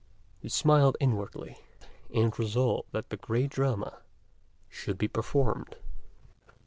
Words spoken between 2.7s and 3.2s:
that the